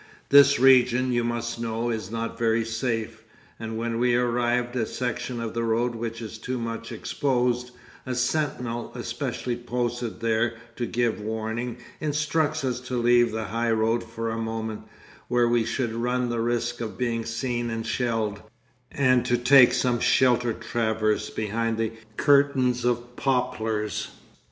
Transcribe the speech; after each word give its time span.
This 0.29 0.57
region, 0.59 1.11
you 1.11 1.23
must 1.23 1.59
know, 1.61 1.91
is 1.91 2.09
not 2.09 2.39
very 2.39 2.65
safe, 2.65 3.21
and 3.59 3.77
when 3.77 3.99
we 3.99 4.15
arrive 4.15 4.69
at 4.69 4.75
a 4.77 4.85
section 4.87 5.39
of 5.39 5.53
the 5.53 5.63
road 5.63 5.93
which 5.93 6.23
is 6.23 6.39
too 6.39 6.57
much 6.57 6.91
exposed, 6.91 7.69
a 8.07 8.15
sentinel, 8.15 8.91
especially 8.95 9.55
posted 9.55 10.19
there 10.19 10.55
to 10.77 10.87
give 10.87 11.21
warning, 11.21 11.77
instructs 11.99 12.63
us 12.63 12.79
to 12.79 12.97
leave 12.97 13.31
the 13.31 13.43
high 13.43 13.69
road 13.69 14.03
for 14.03 14.31
a 14.31 14.39
moment, 14.41 14.85
where 15.27 15.47
we 15.47 15.63
should 15.63 15.93
run 15.93 16.29
the 16.29 16.41
risk 16.41 16.81
of 16.81 16.97
being 16.97 17.23
seen 17.23 17.69
and 17.69 17.85
shelled, 17.85 18.41
and 18.91 19.23
to 19.27 19.37
take 19.37 19.71
some 19.71 19.99
sheltered 19.99 20.61
traverse 20.61 21.29
behind 21.29 21.77
the 21.77 21.91
curtains 22.17 22.85
of 22.85 23.15
poplars. 23.15 24.07